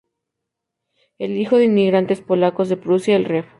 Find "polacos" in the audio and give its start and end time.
2.21-2.69